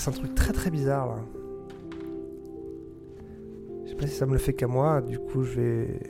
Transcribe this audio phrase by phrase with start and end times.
[0.00, 1.16] passe un truc très très bizarre là.
[3.84, 6.00] Je sais pas si ça me le fait qu'à moi, du coup je vais.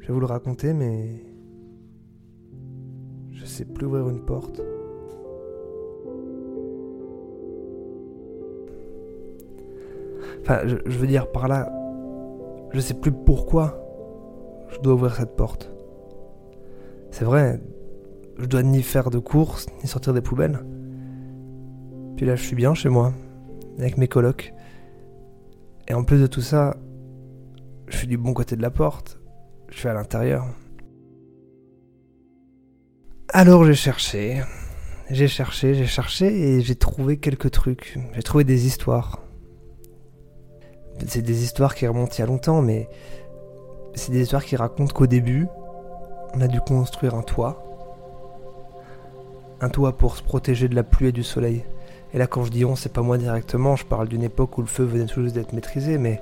[0.00, 1.24] Je vais vous le raconter, mais.
[3.30, 4.60] Je sais plus ouvrir une porte.
[10.40, 11.72] Enfin, je, je veux dire par là,
[12.72, 13.80] je sais plus pourquoi
[14.68, 15.72] je dois ouvrir cette porte.
[17.12, 17.60] C'est vrai,
[18.38, 20.58] je dois ni faire de courses, ni sortir des poubelles.
[22.16, 23.12] Puis là, je suis bien chez moi,
[23.78, 24.52] avec mes colocs.
[25.88, 26.76] Et en plus de tout ça,
[27.88, 29.20] je suis du bon côté de la porte.
[29.68, 30.46] Je suis à l'intérieur.
[33.28, 34.42] Alors j'ai cherché,
[35.10, 37.98] j'ai cherché, j'ai cherché et j'ai trouvé quelques trucs.
[38.14, 39.20] J'ai trouvé des histoires.
[41.06, 42.88] C'est des histoires qui remontent il y a longtemps, mais
[43.94, 45.48] c'est des histoires qui racontent qu'au début,
[46.34, 47.60] on a dû construire un toit.
[49.60, 51.64] Un toit pour se protéger de la pluie et du soleil.
[52.14, 54.60] Et là, quand je dis on, c'est pas moi directement, je parle d'une époque où
[54.60, 56.20] le feu venait juste d'être maîtrisé, mais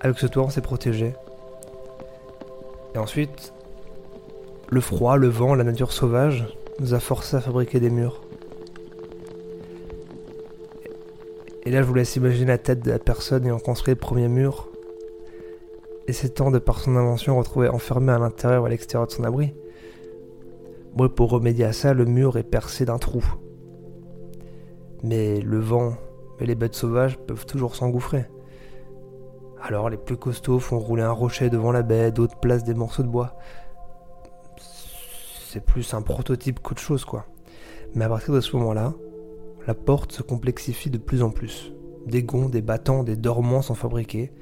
[0.00, 1.14] avec ce toit, on s'est protégé.
[2.94, 3.52] Et ensuite,
[4.70, 6.46] le froid, le vent, la nature sauvage
[6.78, 8.22] nous a forcé à fabriquer des murs.
[11.64, 14.28] Et là, je vous laisse imaginer la tête de la personne ayant construit le premier
[14.28, 14.68] mur.
[16.06, 19.24] Et s'étant de par son invention retrouvé enfermé à l'intérieur ou à l'extérieur de son
[19.24, 19.52] abri.
[20.94, 23.24] Bon, pour remédier à ça, le mur est percé d'un trou.
[25.02, 25.94] Mais le vent
[26.38, 28.26] et les bêtes sauvages peuvent toujours s'engouffrer.
[29.62, 33.02] Alors les plus costauds font rouler un rocher devant la baie, d'autres placent des morceaux
[33.02, 33.36] de bois.
[35.48, 37.26] C'est plus un prototype qu'autre chose, quoi.
[37.94, 38.94] Mais à partir de ce moment-là,
[39.66, 41.72] la porte se complexifie de plus en plus.
[42.06, 44.32] Des gonds, des battants, des dormants sont fabriqués,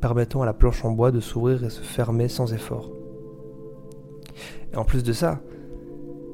[0.00, 2.90] permettant à la planche en bois de s'ouvrir et se fermer sans effort.
[4.72, 5.40] Et en plus de ça,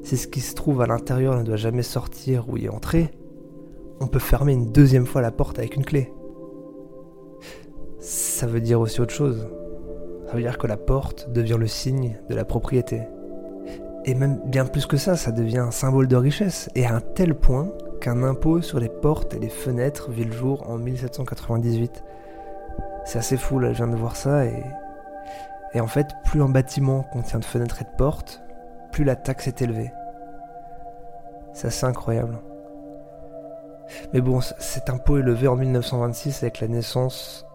[0.01, 3.11] si ce qui se trouve à l'intérieur ne doit jamais sortir ou y entrer,
[4.03, 6.13] on peut fermer une deuxième fois la porte avec une clé.
[7.99, 9.47] Ça veut dire aussi autre chose.
[10.27, 13.01] Ça veut dire que la porte devient le signe de la propriété.
[14.05, 16.99] Et même bien plus que ça, ça devient un symbole de richesse, et à un
[16.99, 17.71] tel point
[18.01, 22.03] qu'un impôt sur les portes et les fenêtres vit le jour en 1798.
[23.05, 24.63] C'est assez fou, là, je viens de voir ça, et,
[25.73, 28.43] et en fait, plus un bâtiment contient de fenêtres et de portes,
[28.91, 29.91] plus la taxe est élevée.
[31.53, 32.37] C'est assez incroyable.
[34.13, 37.45] Mais bon, cet impôt est levé en 1926 avec la naissance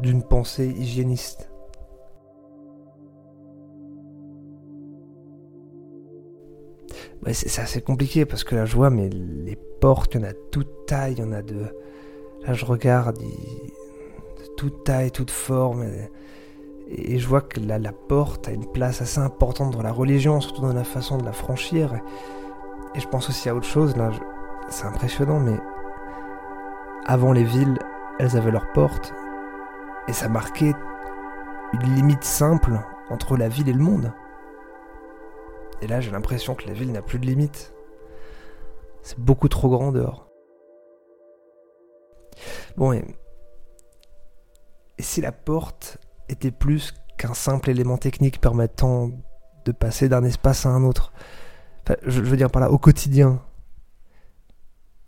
[0.00, 1.50] d'une pensée hygiéniste.
[7.32, 10.32] c'est assez compliqué parce que là je vois, mais les portes, il y en a
[10.32, 11.66] toute taille, il y en a de.
[12.46, 15.84] Là je regarde, de toute taille, toute forme.
[16.88, 20.40] Et, je vois que la, la porte a une place assez importante dans la religion,
[20.40, 21.94] surtout dans la façon de la franchir.
[22.96, 24.10] Et je pense aussi à autre chose, là,
[24.70, 25.58] c'est impressionnant, mais
[27.06, 27.78] avant les villes,
[28.18, 29.12] elles avaient leurs portes,
[30.08, 30.74] et ça marquait
[31.72, 34.12] une limite simple entre la ville et le monde.
[35.82, 37.74] Et là, j'ai l'impression que la ville n'a plus de limite.
[39.02, 40.28] C'est beaucoup trop grand dehors.
[42.76, 43.04] Bon, et,
[44.98, 45.98] et si la porte
[46.28, 49.10] était plus qu'un simple élément technique permettant
[49.64, 51.12] de passer d'un espace à un autre?
[51.82, 53.42] Enfin, je, veux dire par là, au quotidien,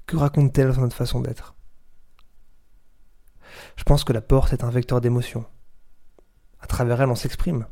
[0.07, 1.55] que raconte-t-elle sur notre façon d'être?
[3.77, 5.45] Je pense que la porte est un vecteur d'émotion.
[6.61, 7.67] À travers elle, on s'exprime.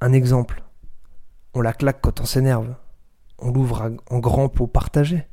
[0.00, 0.62] Un exemple.
[1.54, 2.74] On la claque quand on s'énerve.
[3.38, 5.26] On l'ouvre en grand pour partager.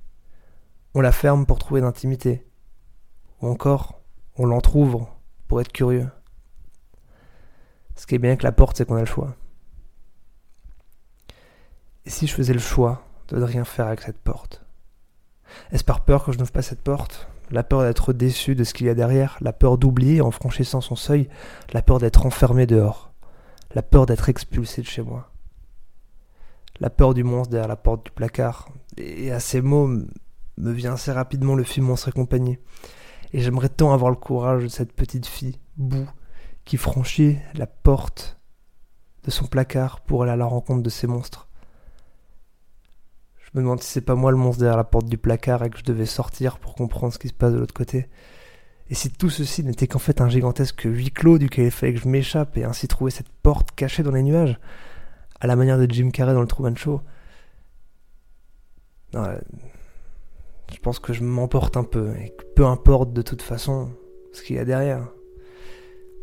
[0.93, 2.47] On la ferme pour trouver l'intimité.
[3.41, 4.01] Ou encore,
[4.35, 5.15] on l'entr'ouvre
[5.47, 6.09] pour être curieux.
[7.95, 9.35] Ce qui est bien avec la porte, c'est qu'on a le choix.
[12.05, 14.63] Et si je faisais le choix de ne rien faire avec cette porte?
[15.71, 17.27] Est-ce par peur que je n'ouvre pas cette porte?
[17.49, 19.37] La peur d'être déçu de ce qu'il y a derrière?
[19.41, 21.29] La peur d'oublier en franchissant son seuil?
[21.73, 23.11] La peur d'être enfermé dehors?
[23.73, 25.31] La peur d'être expulsé de chez moi?
[26.79, 28.69] La peur du monstre derrière la porte du placard?
[28.97, 32.57] Et à ces mots me vient assez rapidement le film Monstre et compagnie.
[33.33, 36.05] Et j'aimerais tant avoir le courage de cette petite fille, Bou,
[36.65, 38.39] qui franchit la porte
[39.23, 41.46] de son placard pour aller à la rencontre de ces monstres.
[43.47, 45.69] Je me demande si c'est pas moi le monstre derrière la porte du placard et
[45.69, 48.09] que je devais sortir pour comprendre ce qui se passe de l'autre côté.
[48.89, 51.99] Et si tout ceci n'était qu'en fait un gigantesque huis clos duquel il fallait que
[51.99, 54.59] je m'échappe et ainsi trouver cette porte cachée dans les nuages,
[55.39, 57.01] à la manière de Jim Carrey dans le Truman Show.
[59.13, 59.39] Non, euh,
[60.73, 63.89] je pense que je m'emporte un peu et que peu importe de toute façon
[64.33, 65.07] ce qu'il y a derrière.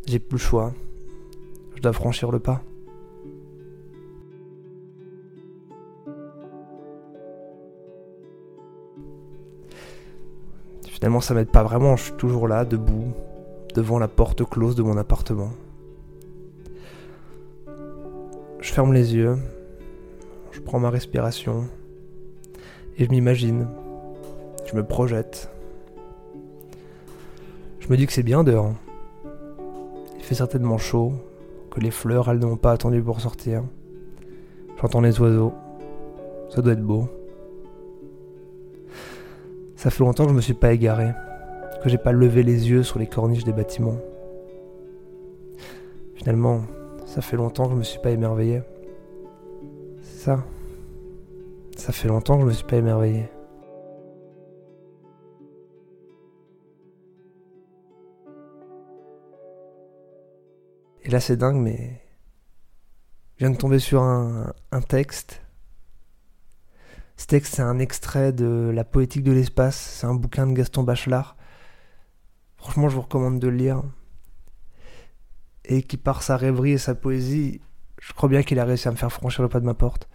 [0.06, 0.74] J'ai plus le choix.
[1.76, 2.62] Je dois franchir le pas.
[11.04, 13.12] Finalement, ça m'aide pas vraiment, je suis toujours là, debout,
[13.74, 15.50] devant la porte close de mon appartement.
[18.58, 19.36] Je ferme les yeux,
[20.50, 21.64] je prends ma respiration
[22.96, 23.68] et je m'imagine,
[24.64, 25.50] je me projette.
[27.80, 28.72] Je me dis que c'est bien dehors.
[30.16, 31.12] Il fait certainement chaud,
[31.70, 33.62] que les fleurs, elles n'ont pas attendu pour sortir.
[34.80, 35.52] J'entends les oiseaux.
[36.48, 37.10] Ça doit être beau.
[39.84, 41.12] Ça fait longtemps que je me suis pas égaré,
[41.82, 43.98] que j'ai pas levé les yeux sur les corniches des bâtiments.
[46.14, 46.62] Finalement,
[47.04, 48.62] ça fait longtemps que je me suis pas émerveillé.
[50.00, 50.44] C'est ça.
[51.76, 53.28] Ça fait longtemps que je me suis pas émerveillé.
[61.02, 62.00] Et là, c'est dingue, mais.
[63.36, 65.43] Je viens de tomber sur un, un texte.
[67.24, 69.76] Ce texte, c'est un extrait de La poétique de l'espace.
[69.76, 71.38] C'est un bouquin de Gaston Bachelard.
[72.58, 73.82] Franchement, je vous recommande de le lire.
[75.64, 77.62] Et qui, par sa rêverie et sa poésie,
[77.98, 80.06] je crois bien qu'il a réussi à me faire franchir le pas de ma porte.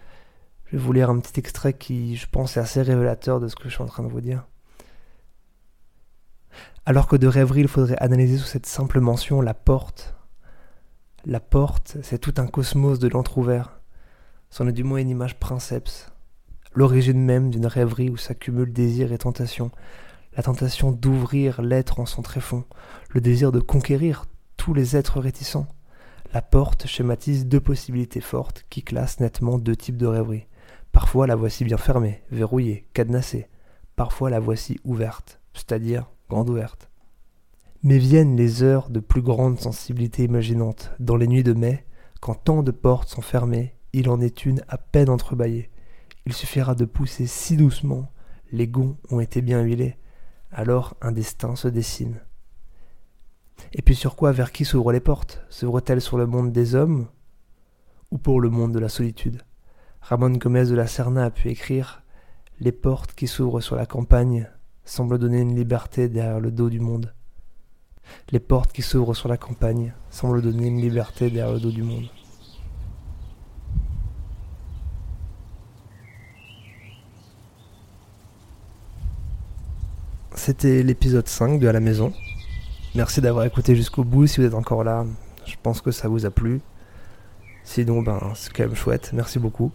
[0.65, 3.56] Je vais vous lire un petit extrait qui, je pense, est assez révélateur de ce
[3.56, 4.45] que je suis en train de vous dire.
[6.85, 10.13] Alors que de rêverie, il faudrait analyser sous cette simple mention la porte
[11.25, 13.81] la porte, c'est tout un cosmos de l'entrouvert.
[14.51, 16.11] C'en est du moins une image princeps.
[16.74, 19.71] L'origine même d'une rêverie où s'accumulent désir et tentation.
[20.36, 22.66] La tentation d'ouvrir l'être en son tréfonds.
[23.10, 24.25] Le désir de conquérir
[24.57, 25.68] tous les êtres réticents.
[26.31, 30.45] La porte schématise deux possibilités fortes qui classent nettement deux types de rêverie.
[30.92, 33.48] Parfois la voici bien fermée, verrouillée, cadenassée.
[33.95, 36.89] Parfois la voici ouverte, c'est-à-dire grande ouverte.
[37.81, 40.92] Mais viennent les heures de plus grande sensibilité imaginante.
[41.00, 41.86] Dans les nuits de mai,
[42.21, 45.69] quand tant de portes sont fermées, il en est une à peine entrebâillée.
[46.29, 48.11] Il suffira de pousser si doucement,
[48.51, 49.97] les gonds ont été bien huilés,
[50.51, 52.19] alors un destin se dessine.
[53.73, 55.41] Et puis sur quoi, vers qui s'ouvrent les portes?
[55.49, 57.07] S'ouvrent-elles sur le monde des hommes?
[58.11, 59.41] Ou pour le monde de la solitude?
[60.01, 62.03] Ramon Gomez de la Serna a pu écrire
[62.59, 64.47] Les portes qui s'ouvrent sur la campagne
[64.85, 67.11] semblent donner une liberté derrière le dos du monde.
[68.29, 71.81] Les portes qui s'ouvrent sur la campagne semblent donner une liberté derrière le dos du
[71.81, 72.05] monde.
[80.41, 82.13] C'était l'épisode 5 de À la maison.
[82.95, 85.06] Merci d'avoir écouté jusqu'au bout si vous êtes encore là.
[85.45, 86.62] Je pense que ça vous a plu.
[87.65, 89.11] Sinon, ben, c'est quand même chouette.
[89.11, 89.73] Merci beaucoup.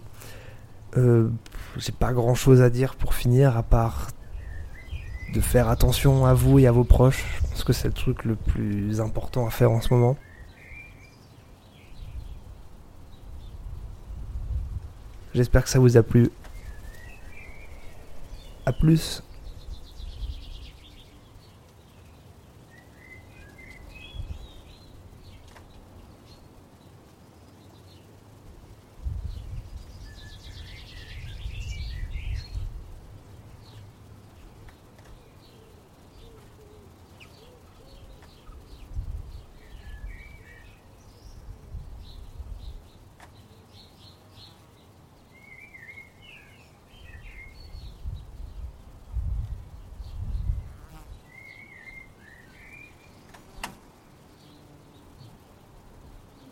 [0.96, 1.28] Euh,
[1.76, 4.08] J'ai pas grand chose à dire pour finir, à part
[5.34, 7.26] de faire attention à vous et à vos proches.
[7.42, 10.16] Je pense que c'est le truc le plus important à faire en ce moment.
[15.34, 16.30] J'espère que ça vous a plu.
[18.64, 19.22] A plus